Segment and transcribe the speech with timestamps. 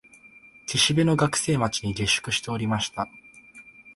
[0.65, 3.07] 岸辺の学生町に下宿しておりました